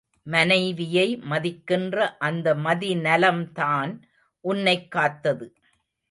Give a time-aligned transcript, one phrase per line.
[0.27, 2.17] மனைவியை மதிக்கின்ற
[2.19, 3.91] அந்த மதி நலம் தான்
[4.45, 5.47] உன்னைக் காத்தது.